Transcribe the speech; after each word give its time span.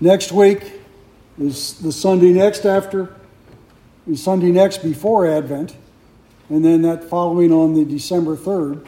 Next 0.00 0.32
week 0.32 0.80
is 1.38 1.78
the 1.78 1.92
Sunday 1.92 2.32
next 2.32 2.64
after, 2.64 3.14
the 4.06 4.16
Sunday 4.16 4.50
next 4.50 4.78
before 4.78 5.28
Advent, 5.28 5.76
and 6.48 6.64
then 6.64 6.82
that 6.82 7.04
following 7.04 7.52
on 7.52 7.74
the 7.74 7.84
December 7.84 8.36
3rd 8.36 8.84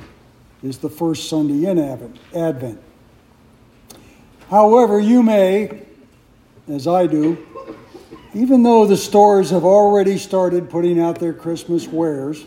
is 0.65 0.79
the 0.79 0.91
first 0.91 1.29
Sunday 1.29 1.71
in 1.71 1.79
Advent. 1.79 2.81
However, 4.51 4.99
you 4.99 5.23
may, 5.23 5.83
as 6.69 6.89
I 6.89 7.07
do, 7.07 7.39
even 8.35 8.65
though 8.65 8.85
the 8.85 8.97
stores 8.97 9.51
have 9.51 9.65
already 9.65 10.19
started 10.19 10.69
putting 10.69 11.01
out 11.01 11.21
their 11.21 11.33
Christmas 11.33 11.87
wares, 11.87 12.45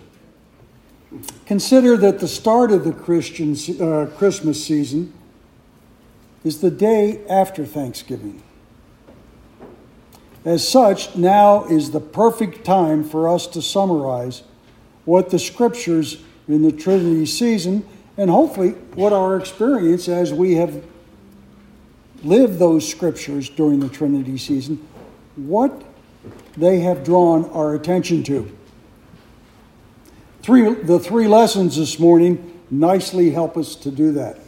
consider 1.46 1.96
that 1.96 2.20
the 2.20 2.28
start 2.28 2.72
of 2.72 2.84
the 2.84 2.92
Christian 2.92 3.56
uh, 3.82 4.08
Christmas 4.18 4.62
season 4.64 5.14
is 6.44 6.62
the 6.62 6.72
day 6.72 7.26
after 7.28 7.66
Thanksgiving. 7.66 8.42
As 10.46 10.68
such, 10.68 11.16
now 11.16 11.66
is 11.66 11.92
the 11.92 12.00
perfect 12.00 12.64
time 12.64 13.04
for 13.04 13.28
us 13.28 13.48
to 13.48 13.62
summarize 13.62 14.44
what 15.04 15.30
the 15.30 15.40
scriptures 15.40 16.22
in 16.48 16.64
the 16.64 16.72
Trinity 16.72 17.26
season 17.26 17.86
and 18.18 18.30
hopefully 18.30 18.72
what 18.96 19.14
our 19.14 19.38
experience 19.38 20.08
as 20.08 20.34
we 20.34 20.56
have 20.56 20.84
lived 22.24 22.60
those 22.60 22.88
scriptures 22.88 23.50
during 23.50 23.80
the 23.80 23.90
Trinity 23.90 24.38
season, 24.38 24.86
what 25.36 25.84
they 26.56 26.80
have 26.80 27.04
drawn 27.04 27.46
our 27.52 27.76
attention 27.76 28.24
to. 28.24 28.52
Three, 30.42 30.74
the 30.74 31.00
three 31.00 31.28
lessons 31.28 31.78
this 31.78 32.00
morning 32.00 32.62
nicely 32.72 33.32
help 33.32 33.58
us 33.58 33.76
to 33.76 33.92
do 33.92 34.14
that. 34.14 34.40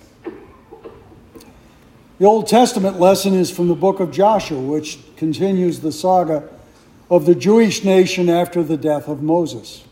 The 2.20 2.26
Old 2.26 2.48
Testament 2.48 3.00
lesson 3.00 3.34
is 3.34 3.50
from 3.50 3.70
the 3.70 3.76
book 3.76 4.02
of 4.02 4.12
Joshua, 4.12 4.60
which 4.60 5.00
continues 5.16 5.80
the 5.80 5.94
saga 5.94 6.50
of 7.10 7.26
the 7.26 7.34
Jewish 7.34 7.86
nation 7.86 8.28
after 8.28 8.62
the 8.62 8.76
death 8.76 9.08
of 9.08 9.24
Moses. 9.24 9.86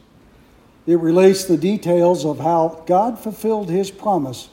It 0.86 1.00
relates 1.00 1.46
the 1.46 1.56
details 1.56 2.26
of 2.26 2.40
how 2.40 2.84
God 2.86 3.18
fulfilled 3.18 3.70
his 3.70 3.92
promise 3.92 4.50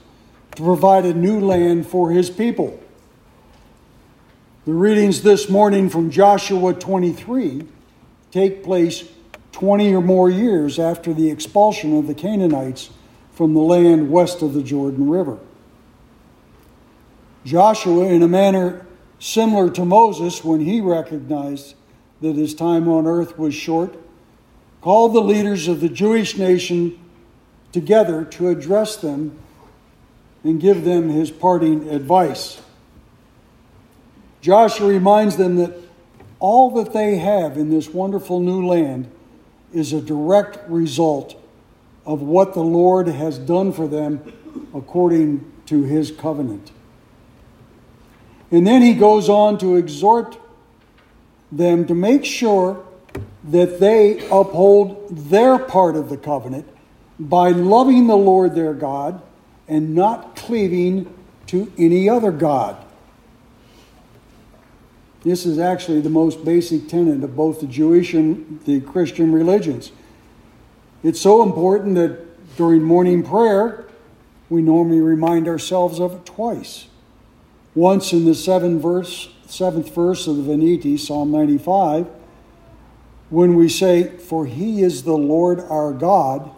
to 0.55 0.63
provide 0.63 1.05
a 1.05 1.15
new 1.15 1.41
land 1.41 1.89
for 1.89 2.13
his 2.13 2.31
people. 2.31 2.81
The 4.67 4.73
readings 4.73 5.23
this 5.23 5.51
morning 5.51 5.91
from 5.91 6.13
Joshua 6.13 6.75
23 6.75 7.67
take 8.31 8.63
place 8.63 9.03
20 9.51 9.97
or 9.97 10.01
more 10.01 10.31
years 10.31 10.79
after 10.79 11.13
the 11.13 11.29
expulsion 11.29 11.99
of 11.99 12.07
the 12.07 12.15
Canaanites 12.15 12.91
from 13.33 13.53
the 13.53 13.61
land 13.61 14.13
west 14.13 14.43
of 14.43 14.55
the 14.55 14.63
Jordan 14.63 15.11
River. 15.11 15.41
Joshua, 17.45 18.07
in 18.07 18.23
a 18.23 18.29
manner 18.29 18.87
similar 19.19 19.71
to 19.71 19.85
Moses 19.85 20.43
when 20.43 20.61
he 20.61 20.81
recognized 20.81 21.75
that 22.21 22.37
his 22.37 22.55
time 22.55 22.89
on 22.89 23.07
earth 23.07 23.39
was 23.39 23.55
short, 23.55 23.97
called 24.81 25.15
the 25.15 25.21
leaders 25.21 25.69
of 25.69 25.81
the 25.81 25.89
Jewish 25.89 26.37
nation 26.37 26.99
together 27.73 28.25
to 28.25 28.49
address 28.49 28.97
them 28.97 29.39
and 30.43 30.61
give 30.61 30.85
them 30.85 31.09
his 31.09 31.31
parting 31.31 31.89
advice. 31.89 32.61
Joshua 34.41 34.89
reminds 34.89 35.37
them 35.37 35.57
that 35.57 35.75
all 36.39 36.71
that 36.73 36.93
they 36.93 37.17
have 37.17 37.57
in 37.57 37.71
this 37.71 37.89
wonderful 37.89 38.41
new 38.41 38.67
land 38.67 39.11
is 39.73 39.93
a 39.93 40.01
direct 40.01 40.59
result 40.69 41.35
of 42.05 42.21
what 42.21 42.53
the 42.53 42.63
Lord 42.63 43.07
has 43.09 43.39
done 43.39 43.73
for 43.73 43.89
them 43.89 44.21
according 44.75 45.51
to 45.67 45.85
his 45.85 46.11
covenant. 46.11 46.71
And 48.55 48.65
then 48.65 48.83
he 48.83 48.95
goes 48.95 49.29
on 49.29 49.59
to 49.59 49.75
exhort 49.75 50.39
them 51.51 51.89
to 51.89 51.95
make 51.95 52.25
sure 52.25 52.85
that 53.43 53.81
they 53.81 54.25
uphold 54.29 55.09
their 55.11 55.59
part 55.59 55.97
of 55.97 56.09
the 56.09 56.17
covenant 56.17 56.69
by 57.19 57.51
loving 57.51 58.07
the 58.07 58.17
Lord 58.17 58.55
their 58.55 58.73
God 58.73 59.21
and 59.67 59.97
not 59.97 60.37
cleaving 60.37 61.13
to 61.49 61.73
any 61.77 62.09
other 62.09 62.31
God. 62.31 62.77
This 65.25 65.45
is 65.45 65.59
actually 65.59 66.01
the 66.01 66.09
most 66.09 66.45
basic 66.45 66.87
tenet 66.87 67.25
of 67.25 67.35
both 67.35 67.59
the 67.59 67.67
Jewish 67.67 68.15
and 68.15 68.61
the 68.67 68.81
Christian 68.83 69.33
religions. 69.33 69.91
It's 71.03 71.21
so 71.21 71.43
important 71.43 71.97
that 71.97 72.57
during 72.57 72.85
morning 72.85 73.25
prayer, 73.25 73.87
we 74.49 74.63
normally 74.63 75.01
remind 75.01 75.49
ourselves 75.49 75.99
of 75.99 76.15
it 76.15 76.25
twice 76.25 76.87
once 77.75 78.13
in 78.13 78.25
the 78.25 78.35
seventh 78.35 78.83
verse, 78.83 79.29
seventh 79.47 79.95
verse 79.95 80.27
of 80.27 80.37
the 80.37 80.43
Venite, 80.43 80.99
Psalm 80.99 81.31
95, 81.31 82.07
when 83.31 83.55
we 83.55 83.69
say, 83.69 84.17
For 84.19 84.47
he 84.47 84.83
is 84.83 85.03
the 85.03 85.17
Lord 85.17 85.61
our 85.61 85.93
God. 85.93 86.51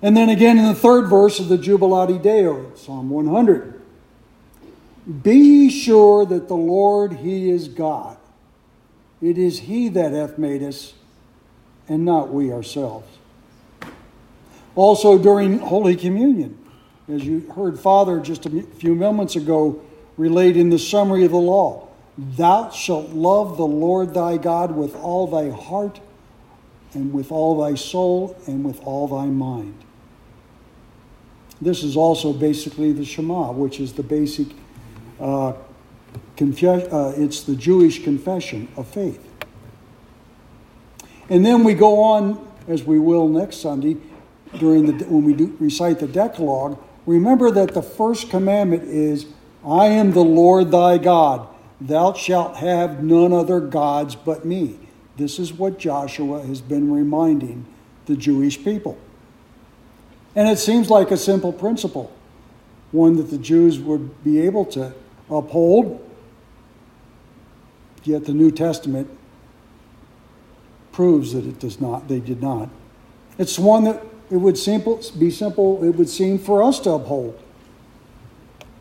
And 0.00 0.16
then 0.16 0.28
again 0.28 0.58
in 0.58 0.66
the 0.66 0.74
third 0.74 1.08
verse 1.08 1.40
of 1.40 1.48
the 1.48 1.58
Jubilate 1.58 2.22
Deo, 2.22 2.74
Psalm 2.74 3.10
100. 3.10 3.74
Be 5.22 5.68
sure 5.68 6.24
that 6.24 6.48
the 6.48 6.56
Lord, 6.56 7.14
He 7.14 7.50
is 7.50 7.68
God. 7.68 8.16
It 9.20 9.36
is 9.36 9.60
He 9.60 9.88
that 9.90 10.12
hath 10.12 10.38
made 10.38 10.62
us, 10.62 10.94
and 11.88 12.04
not 12.04 12.32
we 12.32 12.50
ourselves. 12.52 13.18
Also 14.74 15.18
during 15.18 15.58
Holy 15.58 15.94
Communion, 15.94 16.58
as 17.08 17.24
you 17.24 17.40
heard 17.54 17.78
Father 17.78 18.20
just 18.20 18.46
a 18.46 18.62
few 18.62 18.94
moments 18.94 19.36
ago 19.36 19.82
relate 20.16 20.56
in 20.56 20.70
the 20.70 20.78
summary 20.78 21.24
of 21.24 21.32
the 21.32 21.36
law. 21.36 21.88
Thou 22.16 22.70
shalt 22.70 23.10
love 23.10 23.56
the 23.56 23.66
Lord 23.66 24.14
thy 24.14 24.36
God 24.36 24.76
with 24.76 24.94
all 24.96 25.26
thy 25.26 25.50
heart, 25.50 26.00
and 26.92 27.12
with 27.12 27.32
all 27.32 27.60
thy 27.60 27.74
soul, 27.74 28.36
and 28.46 28.64
with 28.64 28.80
all 28.84 29.08
thy 29.08 29.26
mind. 29.26 29.74
This 31.60 31.82
is 31.82 31.96
also 31.96 32.32
basically 32.32 32.92
the 32.92 33.04
Shema, 33.04 33.52
which 33.52 33.80
is 33.80 33.94
the 33.94 34.02
basic, 34.02 34.48
uh, 35.18 35.54
confess, 36.36 36.84
uh, 36.92 37.14
it's 37.16 37.42
the 37.42 37.56
Jewish 37.56 38.04
confession 38.04 38.68
of 38.76 38.86
faith. 38.86 39.20
And 41.28 41.44
then 41.44 41.64
we 41.64 41.74
go 41.74 42.00
on, 42.00 42.46
as 42.68 42.84
we 42.84 42.98
will 42.98 43.28
next 43.28 43.56
Sunday, 43.56 43.96
during 44.58 44.86
the 44.86 45.04
when 45.06 45.24
we 45.24 45.34
do 45.34 45.56
recite 45.58 45.98
the 45.98 46.06
Decalogue, 46.06 46.80
Remember 47.06 47.50
that 47.50 47.74
the 47.74 47.82
first 47.82 48.30
commandment 48.30 48.84
is, 48.84 49.26
I 49.66 49.86
am 49.86 50.12
the 50.12 50.24
Lord 50.24 50.70
thy 50.70 50.98
God. 50.98 51.48
Thou 51.80 52.14
shalt 52.14 52.56
have 52.56 53.02
none 53.02 53.32
other 53.32 53.60
gods 53.60 54.14
but 54.14 54.44
me. 54.44 54.78
This 55.16 55.38
is 55.38 55.52
what 55.52 55.78
Joshua 55.78 56.42
has 56.46 56.60
been 56.60 56.92
reminding 56.92 57.66
the 58.06 58.16
Jewish 58.16 58.62
people. 58.62 58.98
And 60.34 60.48
it 60.48 60.58
seems 60.58 60.90
like 60.90 61.10
a 61.10 61.16
simple 61.16 61.52
principle, 61.52 62.12
one 62.90 63.16
that 63.16 63.30
the 63.30 63.38
Jews 63.38 63.78
would 63.78 64.24
be 64.24 64.40
able 64.40 64.64
to 64.66 64.92
uphold, 65.30 66.00
yet 68.02 68.24
the 68.24 68.32
New 68.32 68.50
Testament 68.50 69.08
proves 70.90 71.32
that 71.32 71.46
it 71.46 71.58
does 71.58 71.80
not, 71.80 72.08
they 72.08 72.20
did 72.20 72.42
not. 72.42 72.68
It's 73.38 73.58
one 73.58 73.84
that 73.84 74.02
it 74.34 74.38
would 74.38 74.58
simple, 74.58 75.00
be 75.16 75.30
simple, 75.30 75.84
it 75.84 75.90
would 75.90 76.08
seem 76.08 76.40
for 76.40 76.60
us 76.60 76.80
to 76.80 76.90
uphold. 76.90 77.40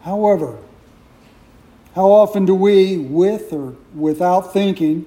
However, 0.01 0.57
how 1.93 2.09
often 2.09 2.45
do 2.45 2.55
we, 2.55 2.97
with 2.97 3.53
or 3.53 3.75
without 3.93 4.51
thinking, 4.51 5.05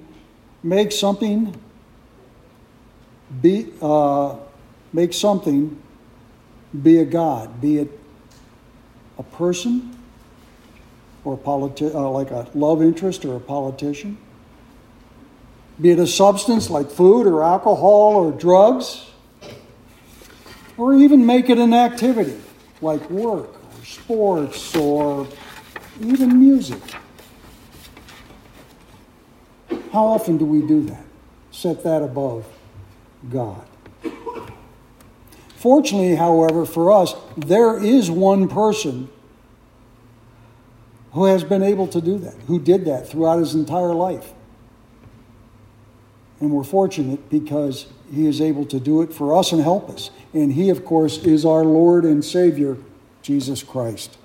make 0.63 0.93
something 0.93 1.53
be 3.41 3.73
uh, 3.81 4.37
make 4.93 5.11
something 5.11 5.83
be 6.81 6.99
a 6.99 7.05
god, 7.05 7.59
be 7.59 7.79
it 7.79 7.99
a 9.17 9.23
person 9.23 9.97
or 11.25 11.33
a 11.33 11.37
politi- 11.37 11.93
uh, 11.93 12.09
like 12.09 12.31
a 12.31 12.47
love 12.53 12.81
interest 12.81 13.25
or 13.25 13.35
a 13.35 13.41
politician, 13.41 14.17
be 15.81 15.91
it 15.91 15.99
a 15.99 16.07
substance 16.07 16.69
like 16.69 16.89
food 16.89 17.27
or 17.27 17.43
alcohol 17.43 18.15
or 18.15 18.31
drugs 18.31 19.07
or 20.77 20.93
even 20.93 21.25
make 21.25 21.49
it 21.49 21.57
an 21.57 21.73
activity 21.73 22.39
like 22.81 23.09
work 23.09 23.49
or 23.49 23.83
sports 23.83 24.75
or 24.75 25.27
even 26.01 26.39
music. 26.39 26.81
How 29.91 30.05
often 30.05 30.37
do 30.37 30.45
we 30.45 30.61
do 30.61 30.83
that? 30.85 31.03
Set 31.51 31.83
that 31.83 32.03
above 32.03 32.45
God. 33.29 33.65
Fortunately, 35.55 36.15
however, 36.15 36.65
for 36.65 36.91
us, 36.91 37.15
there 37.35 37.83
is 37.83 38.11
one 38.11 38.47
person 38.47 39.09
who 41.13 41.25
has 41.25 41.43
been 41.43 41.63
able 41.63 41.87
to 41.87 41.99
do 41.99 42.19
that, 42.19 42.35
who 42.45 42.59
did 42.59 42.85
that 42.85 43.09
throughout 43.09 43.39
his 43.39 43.55
entire 43.55 43.93
life. 43.93 44.33
And 46.39 46.51
we're 46.51 46.63
fortunate 46.63 47.27
because 47.29 47.87
he 48.13 48.25
is 48.27 48.39
able 48.39 48.65
to 48.65 48.79
do 48.79 49.01
it 49.01 49.13
for 49.13 49.35
us 49.35 49.51
and 49.51 49.61
help 49.61 49.89
us. 49.89 50.11
And 50.33 50.53
He, 50.53 50.69
of 50.69 50.85
course, 50.85 51.17
is 51.19 51.45
our 51.45 51.63
Lord 51.63 52.05
and 52.05 52.23
Savior, 52.23 52.77
Jesus 53.21 53.63
Christ. 53.63 54.17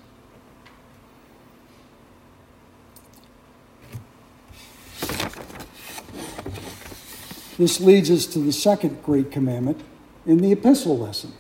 This 7.58 7.80
leads 7.80 8.10
us 8.10 8.26
to 8.26 8.38
the 8.38 8.52
second 8.52 9.02
great 9.02 9.30
commandment 9.30 9.82
in 10.26 10.38
the 10.38 10.52
epistle 10.52 10.98
lesson. 10.98 11.32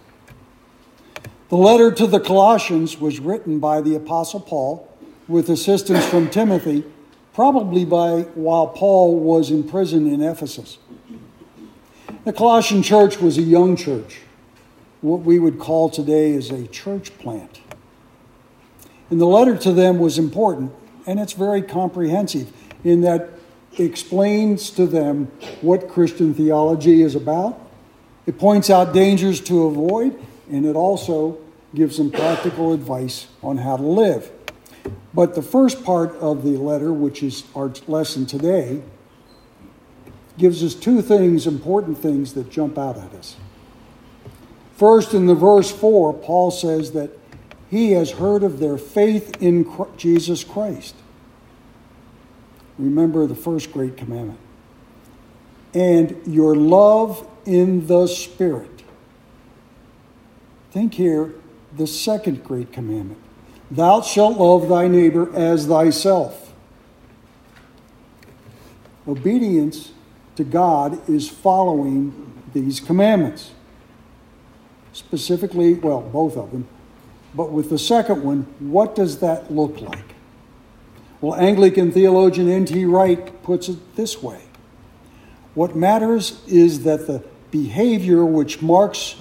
The 1.48 1.56
letter 1.56 1.90
to 1.90 2.06
the 2.06 2.20
Colossians 2.20 2.98
was 2.98 3.18
written 3.18 3.58
by 3.58 3.80
the 3.80 3.94
Apostle 3.94 4.40
Paul 4.40 4.88
with 5.28 5.48
assistance 5.48 6.04
from 6.06 6.30
Timothy, 6.30 6.84
probably 7.34 7.84
by 7.84 8.22
while 8.34 8.68
Paul 8.68 9.18
was 9.18 9.50
in 9.50 9.68
prison 9.68 10.06
in 10.06 10.22
Ephesus. 10.22 10.78
The 12.24 12.32
Colossian 12.32 12.84
church 12.84 13.20
was 13.20 13.36
a 13.36 13.42
young 13.42 13.74
church, 13.74 14.20
what 15.00 15.22
we 15.22 15.40
would 15.40 15.58
call 15.58 15.90
today 15.90 16.34
as 16.34 16.50
a 16.50 16.68
church 16.68 17.18
plant. 17.18 17.60
And 19.10 19.20
the 19.20 19.26
letter 19.26 19.56
to 19.56 19.72
them 19.72 19.98
was 19.98 20.18
important, 20.18 20.72
and 21.04 21.18
it's 21.18 21.32
very 21.32 21.62
comprehensive 21.62 22.52
in 22.84 23.00
that 23.00 23.30
it 23.72 23.80
explains 23.80 24.70
to 24.70 24.86
them 24.86 25.32
what 25.62 25.88
Christian 25.88 26.32
theology 26.32 27.02
is 27.02 27.16
about. 27.16 27.60
It 28.24 28.38
points 28.38 28.70
out 28.70 28.94
dangers 28.94 29.40
to 29.40 29.64
avoid, 29.64 30.16
and 30.48 30.64
it 30.64 30.76
also 30.76 31.38
gives 31.74 31.96
them 31.96 32.12
practical 32.12 32.72
advice 32.72 33.26
on 33.42 33.56
how 33.56 33.76
to 33.76 33.82
live. 33.82 34.30
But 35.12 35.34
the 35.34 35.42
first 35.42 35.82
part 35.82 36.14
of 36.18 36.44
the 36.44 36.56
letter, 36.56 36.92
which 36.92 37.20
is 37.20 37.42
our 37.56 37.72
lesson 37.88 38.26
today, 38.26 38.80
gives 40.38 40.62
us 40.62 40.74
two 40.74 41.02
things, 41.02 41.46
important 41.46 41.98
things 41.98 42.34
that 42.34 42.50
jump 42.50 42.78
out 42.78 42.96
at 42.96 43.12
us. 43.14 43.36
First, 44.76 45.14
in 45.14 45.26
the 45.26 45.34
verse 45.34 45.70
4, 45.70 46.14
Paul 46.14 46.50
says 46.50 46.92
that 46.92 47.10
he 47.70 47.92
has 47.92 48.12
heard 48.12 48.42
of 48.42 48.58
their 48.58 48.78
faith 48.78 49.40
in 49.40 49.66
Jesus 49.96 50.44
Christ. 50.44 50.94
Remember 52.78 53.26
the 53.26 53.34
first 53.34 53.72
great 53.72 53.96
commandment. 53.96 54.38
And 55.74 56.20
your 56.26 56.54
love 56.54 57.26
in 57.46 57.86
the 57.86 58.06
Spirit. 58.06 58.82
Think 60.70 60.94
here, 60.94 61.34
the 61.76 61.86
second 61.86 62.44
great 62.44 62.72
commandment 62.72 63.20
Thou 63.70 64.02
shalt 64.02 64.36
love 64.36 64.68
thy 64.68 64.86
neighbor 64.86 65.34
as 65.34 65.66
thyself. 65.66 66.52
Obedience 69.08 69.92
to 70.36 70.44
God 70.44 71.08
is 71.08 71.28
following 71.28 72.32
these 72.52 72.80
commandments. 72.80 73.52
Specifically, 74.92 75.74
well, 75.74 76.00
both 76.00 76.36
of 76.36 76.50
them. 76.52 76.68
But 77.34 77.50
with 77.50 77.70
the 77.70 77.78
second 77.78 78.22
one, 78.22 78.42
what 78.58 78.94
does 78.94 79.20
that 79.20 79.50
look 79.50 79.80
like? 79.80 80.14
Well, 81.20 81.34
Anglican 81.36 81.92
theologian 81.92 82.48
N.T. 82.48 82.84
Wright 82.84 83.42
puts 83.42 83.68
it 83.68 83.96
this 83.96 84.22
way 84.22 84.42
What 85.54 85.76
matters 85.76 86.42
is 86.46 86.84
that 86.84 87.06
the 87.06 87.22
behavior 87.50 88.24
which 88.24 88.60
marks 88.60 89.16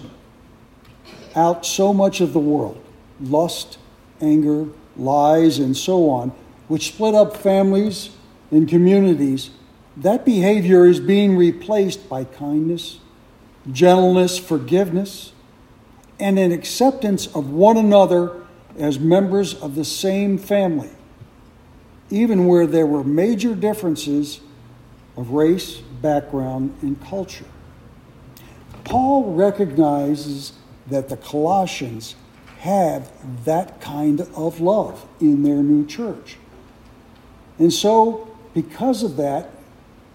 out 1.35 1.65
so 1.65 1.93
much 1.93 2.19
of 2.19 2.33
the 2.33 2.39
world 2.39 2.81
lust, 3.21 3.77
anger, 4.19 4.67
lies, 4.97 5.59
and 5.59 5.77
so 5.77 6.09
on, 6.09 6.29
which 6.67 6.87
split 6.87 7.13
up 7.13 7.37
families 7.37 8.09
and 8.49 8.67
communities 8.67 9.51
that 10.01 10.25
behavior 10.25 10.85
is 10.87 10.99
being 10.99 11.37
replaced 11.37 12.09
by 12.09 12.23
kindness, 12.23 12.99
gentleness, 13.71 14.39
forgiveness, 14.39 15.31
and 16.19 16.39
an 16.39 16.51
acceptance 16.51 17.27
of 17.35 17.51
one 17.51 17.77
another 17.77 18.41
as 18.79 18.99
members 18.99 19.53
of 19.53 19.75
the 19.75 19.85
same 19.85 20.37
family, 20.37 20.89
even 22.09 22.47
where 22.47 22.65
there 22.65 22.87
were 22.87 23.03
major 23.03 23.53
differences 23.53 24.39
of 25.17 25.31
race, 25.31 25.77
background, 26.01 26.75
and 26.81 26.99
culture. 27.03 27.45
Paul 28.83 29.35
recognizes 29.35 30.53
that 30.87 31.09
the 31.09 31.17
Colossians 31.17 32.15
have 32.59 33.11
that 33.45 33.79
kind 33.81 34.21
of 34.21 34.59
love 34.59 35.05
in 35.19 35.43
their 35.43 35.57
new 35.57 35.85
church. 35.85 36.37
And 37.59 37.71
so, 37.71 38.35
because 38.53 39.03
of 39.03 39.17
that, 39.17 39.51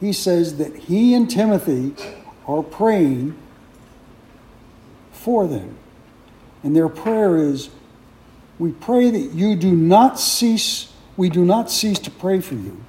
he 0.00 0.12
says 0.12 0.58
that 0.58 0.74
he 0.76 1.14
and 1.14 1.30
Timothy 1.30 1.94
are 2.46 2.62
praying 2.62 3.36
for 5.12 5.46
them. 5.46 5.76
And 6.62 6.76
their 6.76 6.88
prayer 6.88 7.36
is, 7.36 7.70
We 8.58 8.72
pray 8.72 9.10
that 9.10 9.32
you 9.34 9.56
do 9.56 9.72
not 9.72 10.18
cease, 10.18 10.92
we 11.16 11.28
do 11.28 11.44
not 11.44 11.70
cease 11.70 11.98
to 12.00 12.10
pray 12.10 12.40
for 12.40 12.54
you, 12.54 12.82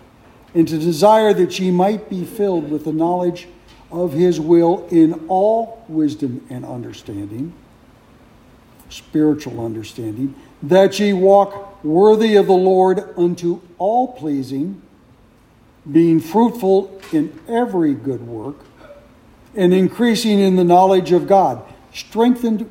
and 0.53 0.67
to 0.67 0.77
desire 0.77 1.33
that 1.33 1.59
ye 1.59 1.71
might 1.71 2.09
be 2.09 2.25
filled 2.25 2.69
with 2.69 2.85
the 2.85 2.93
knowledge 2.93 3.47
of 3.91 4.13
his 4.13 4.39
will 4.39 4.87
in 4.91 5.25
all 5.27 5.85
wisdom 5.87 6.45
and 6.49 6.65
understanding, 6.65 7.53
spiritual 8.89 9.63
understanding, 9.63 10.35
that 10.61 10.99
ye 10.99 11.13
walk 11.13 11.83
worthy 11.83 12.35
of 12.35 12.47
the 12.47 12.53
Lord 12.53 13.13
unto 13.17 13.61
all 13.77 14.13
pleasing 14.13 14.81
being 15.91 16.19
fruitful 16.19 16.99
in 17.11 17.39
every 17.47 17.93
good 17.93 18.25
work, 18.27 18.57
and 19.55 19.73
increasing 19.73 20.39
in 20.39 20.55
the 20.55 20.63
knowledge 20.63 21.11
of 21.11 21.27
God, 21.27 21.63
strengthened 21.93 22.69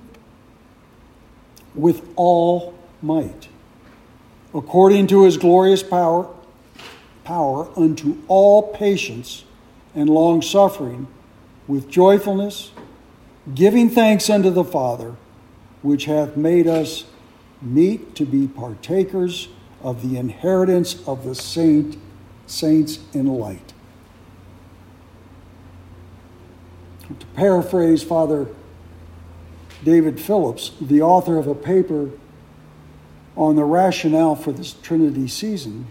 with 1.75 2.07
all 2.17 2.75
might, 3.03 3.49
according 4.55 5.07
to 5.09 5.25
his 5.25 5.37
glorious 5.37 5.83
power, 5.83 6.29
power 7.25 7.69
unto 7.77 8.17
all 8.29 8.73
patience 8.75 9.45
and 9.95 10.09
long 10.09 10.43
suffering, 10.43 11.09
with 11.67 11.89
joyfulness, 11.89 12.71
giving 13.55 13.91
thanks 13.91 14.31
unto 14.31 14.51
the 14.51 14.65
Father, 14.65 15.17
which 15.83 16.05
hath 16.05 16.37
made 16.37 16.67
us 16.67 17.05
meet 17.61 18.15
to 18.15 18.25
be 18.25 18.47
partakers 18.47 19.49
of 19.83 20.09
the 20.09 20.17
inheritance 20.17 21.07
of 21.07 21.25
the 21.25 21.35
saint 21.35 21.97
saints 22.47 22.99
in 23.13 23.27
light. 23.27 23.73
To 27.09 27.27
paraphrase 27.35 28.03
Father 28.03 28.49
David 29.85 30.21
Phillips, 30.21 30.73
the 30.81 31.03
author 31.03 31.39
of 31.39 31.47
a 31.47 31.55
paper 31.55 32.11
on 33.37 33.57
the 33.57 33.65
rationale 33.65 34.35
for 34.35 34.53
this 34.53 34.73
Trinity 34.73 35.29
season, 35.29 35.87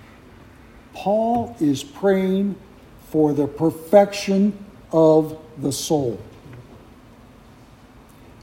Paul 0.93 1.55
is 1.59 1.83
praying 1.83 2.55
for 3.09 3.33
the 3.33 3.47
perfection 3.47 4.65
of 4.91 5.39
the 5.57 5.71
soul. 5.71 6.19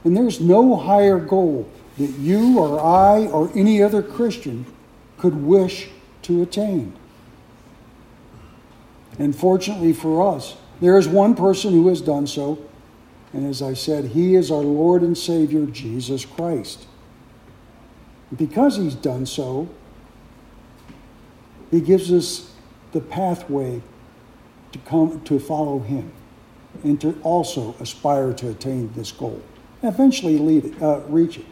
And 0.03 0.15
there's 0.17 0.39
no 0.39 0.75
higher 0.75 1.19
goal 1.19 1.69
that 1.97 2.11
you 2.11 2.59
or 2.59 2.79
I 2.79 3.27
or 3.27 3.51
any 3.55 3.81
other 3.81 4.01
Christian 4.01 4.65
could 5.17 5.43
wish 5.43 5.89
to 6.23 6.41
attain. 6.41 6.93
And 9.19 9.35
fortunately 9.35 9.93
for 9.93 10.35
us, 10.35 10.55
there 10.81 10.97
is 10.97 11.07
one 11.07 11.35
person 11.35 11.71
who 11.71 11.87
has 11.89 12.01
done 12.01 12.27
so. 12.27 12.59
And 13.31 13.47
as 13.47 13.61
I 13.61 13.73
said, 13.73 14.05
he 14.05 14.35
is 14.35 14.51
our 14.51 14.61
Lord 14.61 15.01
and 15.01 15.17
Savior, 15.17 15.65
Jesus 15.65 16.25
Christ. 16.25 16.85
And 18.29 18.37
because 18.37 18.77
he's 18.77 18.95
done 18.95 19.25
so, 19.25 19.69
he 21.71 21.81
gives 21.81 22.11
us 22.11 22.51
the 22.91 23.01
pathway 23.01 23.81
to 24.71 24.79
come 24.79 25.21
to 25.21 25.39
follow 25.39 25.79
him 25.79 26.11
and 26.83 26.99
to 27.01 27.19
also 27.23 27.75
aspire 27.79 28.33
to 28.33 28.49
attain 28.49 28.91
this 28.93 29.11
goal. 29.11 29.41
Eventually 29.81 30.37
lead 30.37 30.65
it, 30.65 30.81
uh, 30.81 30.99
reach 31.07 31.37
it. 31.37 31.45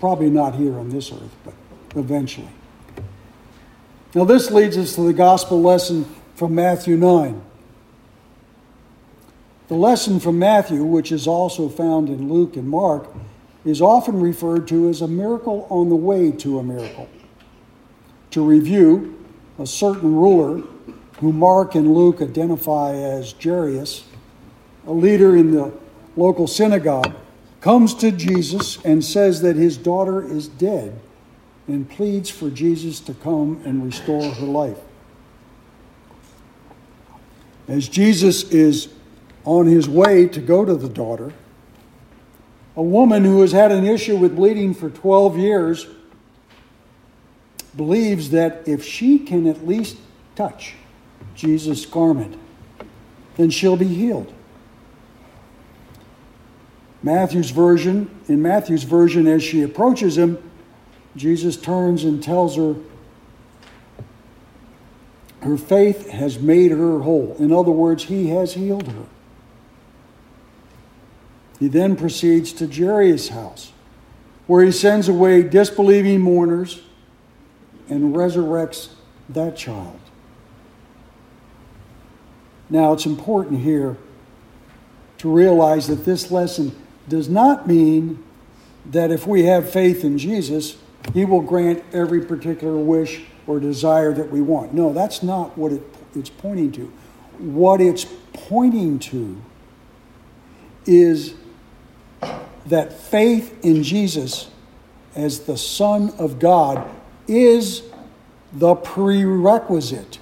Probably 0.00 0.30
not 0.30 0.54
here 0.54 0.78
on 0.78 0.90
this 0.90 1.10
earth, 1.12 1.34
but 1.44 1.54
eventually. 1.96 2.48
Now, 4.14 4.24
this 4.24 4.50
leads 4.50 4.76
us 4.76 4.94
to 4.94 5.02
the 5.02 5.12
gospel 5.12 5.60
lesson 5.60 6.06
from 6.38 6.54
Matthew 6.54 6.96
9. 6.96 7.42
The 9.66 9.74
lesson 9.74 10.20
from 10.20 10.38
Matthew, 10.38 10.84
which 10.84 11.10
is 11.10 11.26
also 11.26 11.68
found 11.68 12.08
in 12.08 12.32
Luke 12.32 12.54
and 12.54 12.68
Mark, 12.68 13.08
is 13.64 13.82
often 13.82 14.20
referred 14.20 14.68
to 14.68 14.88
as 14.88 15.02
a 15.02 15.08
miracle 15.08 15.66
on 15.68 15.88
the 15.88 15.96
way 15.96 16.30
to 16.30 16.60
a 16.60 16.62
miracle. 16.62 17.08
To 18.30 18.40
review, 18.40 19.18
a 19.58 19.66
certain 19.66 20.14
ruler, 20.14 20.62
who 21.18 21.32
Mark 21.32 21.74
and 21.74 21.92
Luke 21.92 22.22
identify 22.22 22.92
as 22.94 23.34
Jairus, 23.42 24.04
a 24.86 24.92
leader 24.92 25.36
in 25.36 25.50
the 25.50 25.72
local 26.16 26.46
synagogue, 26.46 27.16
comes 27.60 27.94
to 27.94 28.12
Jesus 28.12 28.78
and 28.84 29.04
says 29.04 29.42
that 29.42 29.56
his 29.56 29.76
daughter 29.76 30.24
is 30.24 30.46
dead 30.46 31.00
and 31.66 31.90
pleads 31.90 32.30
for 32.30 32.48
Jesus 32.48 33.00
to 33.00 33.12
come 33.12 33.60
and 33.64 33.84
restore 33.84 34.22
her 34.22 34.46
life. 34.46 34.78
As 37.68 37.86
Jesus 37.86 38.50
is 38.50 38.88
on 39.44 39.66
his 39.66 39.88
way 39.88 40.26
to 40.28 40.40
go 40.40 40.64
to 40.64 40.74
the 40.74 40.88
daughter, 40.88 41.32
a 42.74 42.82
woman 42.82 43.24
who 43.24 43.42
has 43.42 43.52
had 43.52 43.70
an 43.70 43.84
issue 43.86 44.16
with 44.16 44.34
bleeding 44.34 44.72
for 44.72 44.88
12 44.88 45.36
years 45.36 45.86
believes 47.76 48.30
that 48.30 48.66
if 48.66 48.84
she 48.84 49.18
can 49.18 49.46
at 49.46 49.66
least 49.66 49.98
touch 50.34 50.74
Jesus' 51.34 51.84
garment, 51.84 52.36
then 53.36 53.50
she'll 53.50 53.76
be 53.76 53.86
healed. 53.86 54.32
Matthew's 57.02 57.50
version, 57.50 58.10
in 58.28 58.42
Matthew's 58.42 58.82
version, 58.82 59.26
as 59.26 59.42
she 59.42 59.62
approaches 59.62 60.18
him, 60.18 60.38
Jesus 61.16 61.56
turns 61.56 62.04
and 62.04 62.22
tells 62.22 62.56
her, 62.56 62.74
her 65.48 65.56
faith 65.56 66.10
has 66.10 66.38
made 66.38 66.70
her 66.70 67.00
whole. 67.00 67.34
In 67.38 67.52
other 67.52 67.70
words, 67.70 68.04
he 68.04 68.28
has 68.28 68.54
healed 68.54 68.86
her. 68.88 69.04
He 71.58 71.68
then 71.68 71.96
proceeds 71.96 72.52
to 72.54 72.66
Jairus' 72.66 73.30
house, 73.30 73.72
where 74.46 74.62
he 74.62 74.70
sends 74.70 75.08
away 75.08 75.42
disbelieving 75.42 76.20
mourners 76.20 76.82
and 77.88 78.14
resurrects 78.14 78.90
that 79.30 79.56
child. 79.56 79.98
Now, 82.70 82.92
it's 82.92 83.06
important 83.06 83.60
here 83.62 83.96
to 85.18 85.32
realize 85.32 85.88
that 85.88 86.04
this 86.04 86.30
lesson 86.30 86.76
does 87.08 87.28
not 87.28 87.66
mean 87.66 88.22
that 88.84 89.10
if 89.10 89.26
we 89.26 89.44
have 89.44 89.70
faith 89.70 90.04
in 90.04 90.18
Jesus, 90.18 90.76
he 91.14 91.24
will 91.24 91.40
grant 91.40 91.82
every 91.92 92.24
particular 92.24 92.76
wish 92.76 93.22
or 93.48 93.58
desire 93.58 94.12
that 94.12 94.30
we 94.30 94.42
want. 94.42 94.74
No, 94.74 94.92
that's 94.92 95.22
not 95.22 95.56
what 95.58 95.72
it, 95.72 95.82
it's 96.14 96.30
pointing 96.30 96.70
to. 96.72 96.92
What 97.38 97.80
it's 97.80 98.06
pointing 98.34 98.98
to 99.00 99.40
is 100.84 101.34
that 102.66 102.92
faith 102.92 103.64
in 103.64 103.82
Jesus 103.82 104.50
as 105.16 105.40
the 105.40 105.56
Son 105.56 106.10
of 106.18 106.38
God 106.38 106.88
is 107.26 107.82
the 108.52 108.74
prerequisite 108.74 110.18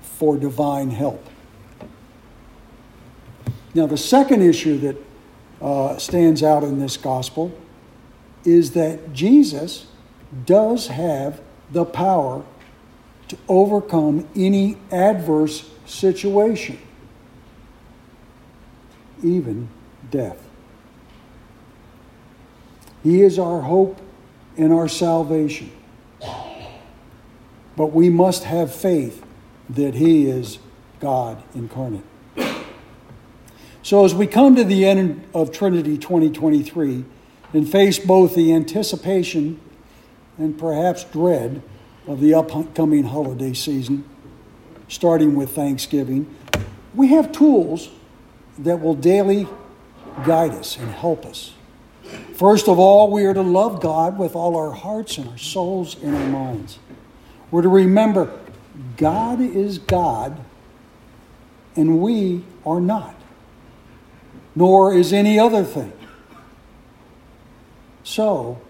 for 0.00 0.36
divine 0.36 0.90
help. 0.90 1.24
Now, 3.72 3.86
the 3.86 3.96
second 3.96 4.42
issue 4.42 4.78
that 4.78 4.96
uh, 5.60 5.96
stands 5.98 6.42
out 6.42 6.64
in 6.64 6.80
this 6.80 6.96
gospel 6.96 7.56
is 8.44 8.72
that 8.72 9.12
Jesus 9.12 9.86
does 10.44 10.88
have 10.88 11.40
the 11.70 11.84
power 11.84 12.44
to 13.28 13.36
overcome 13.48 14.28
any 14.36 14.76
adverse 14.90 15.68
situation, 15.84 16.78
even 19.22 19.68
death. 20.10 20.42
He 23.02 23.22
is 23.22 23.38
our 23.38 23.60
hope 23.60 24.00
and 24.56 24.72
our 24.72 24.88
salvation. 24.88 25.70
But 27.76 27.86
we 27.92 28.08
must 28.08 28.44
have 28.44 28.74
faith 28.74 29.24
that 29.70 29.94
He 29.94 30.26
is 30.26 30.58
God 30.98 31.42
incarnate. 31.54 32.04
So, 33.82 34.04
as 34.04 34.14
we 34.14 34.26
come 34.26 34.56
to 34.56 34.64
the 34.64 34.84
end 34.84 35.24
of 35.32 35.52
Trinity 35.52 35.96
2023 35.98 37.04
and 37.52 37.70
face 37.70 37.98
both 38.00 38.34
the 38.34 38.52
anticipation 38.52 39.60
and 40.38 40.58
perhaps 40.58 41.04
dread 41.04 41.62
of 42.06 42.20
the 42.20 42.34
upcoming 42.34 43.04
holiday 43.04 43.52
season, 43.52 44.04
starting 44.88 45.34
with 45.34 45.50
Thanksgiving, 45.50 46.34
we 46.94 47.08
have 47.08 47.32
tools 47.32 47.90
that 48.58 48.80
will 48.80 48.94
daily 48.94 49.46
guide 50.24 50.52
us 50.52 50.76
and 50.78 50.90
help 50.90 51.26
us. 51.26 51.52
First 52.34 52.68
of 52.68 52.78
all, 52.78 53.10
we 53.10 53.24
are 53.24 53.34
to 53.34 53.42
love 53.42 53.80
God 53.80 54.18
with 54.18 54.36
all 54.36 54.56
our 54.56 54.72
hearts 54.72 55.18
and 55.18 55.28
our 55.28 55.38
souls 55.38 55.96
and 56.02 56.14
our 56.14 56.26
minds. 56.28 56.78
We're 57.50 57.62
to 57.62 57.68
remember 57.68 58.38
God 58.96 59.40
is 59.40 59.78
God 59.78 60.38
and 61.74 62.00
we 62.00 62.44
are 62.64 62.80
not, 62.80 63.14
nor 64.54 64.94
is 64.94 65.12
any 65.12 65.38
other 65.38 65.64
thing. 65.64 65.92
So, 68.04 68.60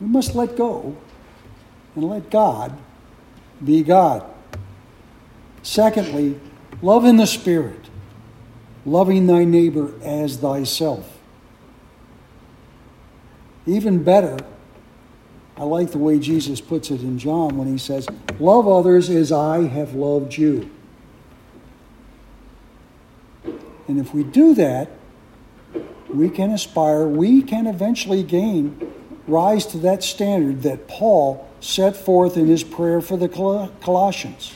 we 0.00 0.06
must 0.06 0.34
let 0.34 0.56
go 0.56 0.96
and 1.94 2.04
let 2.04 2.30
God 2.30 2.76
be 3.64 3.82
God. 3.82 4.24
Secondly, 5.62 6.38
love 6.82 7.04
in 7.04 7.16
the 7.16 7.26
Spirit, 7.26 7.88
loving 8.84 9.26
thy 9.26 9.44
neighbor 9.44 9.92
as 10.02 10.36
thyself. 10.36 11.18
Even 13.66 14.04
better, 14.04 14.38
I 15.56 15.64
like 15.64 15.90
the 15.90 15.98
way 15.98 16.18
Jesus 16.18 16.60
puts 16.60 16.90
it 16.90 17.00
in 17.00 17.18
John 17.18 17.56
when 17.56 17.66
he 17.66 17.78
says, 17.78 18.06
Love 18.38 18.68
others 18.68 19.08
as 19.08 19.32
I 19.32 19.62
have 19.62 19.94
loved 19.94 20.36
you. 20.36 20.70
And 23.88 23.98
if 23.98 24.12
we 24.12 24.22
do 24.22 24.54
that, 24.54 24.90
we 26.08 26.28
can 26.28 26.50
aspire, 26.50 27.06
we 27.06 27.42
can 27.42 27.66
eventually 27.66 28.22
gain, 28.22 28.85
rise 29.26 29.66
to 29.66 29.78
that 29.78 30.02
standard 30.02 30.62
that 30.62 30.88
Paul 30.88 31.48
set 31.60 31.96
forth 31.96 32.36
in 32.36 32.46
his 32.46 32.62
prayer 32.62 33.00
for 33.00 33.16
the 33.16 33.28
Colossians. 33.28 34.52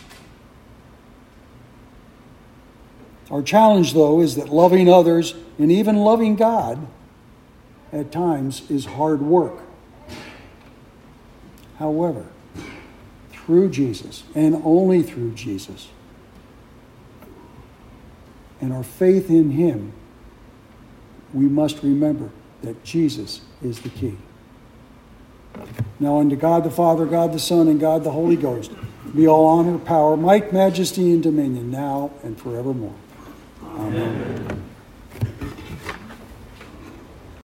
Our 3.30 3.42
challenge, 3.42 3.94
though, 3.94 4.20
is 4.20 4.36
that 4.36 4.48
loving 4.48 4.88
others 4.88 5.34
and 5.58 5.70
even 5.70 5.96
loving 5.96 6.36
God 6.36 6.86
at 7.92 8.10
times 8.10 8.68
is 8.70 8.84
hard 8.86 9.22
work. 9.22 9.60
However, 11.78 12.26
through 13.32 13.70
Jesus 13.70 14.24
and 14.34 14.60
only 14.64 15.02
through 15.02 15.32
Jesus 15.32 15.88
and 18.60 18.72
our 18.72 18.82
faith 18.82 19.30
in 19.30 19.50
Him, 19.50 19.92
we 21.32 21.46
must 21.46 21.82
remember 21.82 22.30
that 22.62 22.84
Jesus 22.84 23.40
is 23.62 23.80
the 23.80 23.88
key. 23.88 24.16
Now, 25.98 26.18
unto 26.18 26.36
God 26.36 26.64
the 26.64 26.70
Father, 26.70 27.04
God 27.06 27.32
the 27.32 27.38
Son, 27.38 27.68
and 27.68 27.78
God 27.78 28.04
the 28.04 28.10
Holy 28.10 28.36
Ghost 28.36 28.72
be 29.14 29.26
all 29.26 29.46
honor, 29.46 29.78
power, 29.78 30.16
might, 30.16 30.52
majesty, 30.52 31.12
and 31.12 31.22
dominion, 31.22 31.70
now 31.70 32.10
and 32.22 32.38
forevermore. 32.38 32.94
Amen. 33.62 34.46
Amen. 34.48 34.59